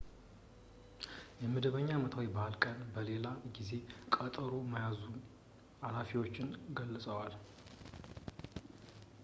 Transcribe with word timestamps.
የመደበኛ 1.41 1.89
አመታዊ 1.97 2.23
በዓል 2.35 2.55
ቀን 2.63 2.79
ለሌላ 2.95 3.27
ጊዜ 3.57 3.69
ቀጠሮ 4.15 4.51
መያዙን 4.71 5.15
ኃላፊዎች 5.85 6.35
ገልፀዋል 6.79 7.35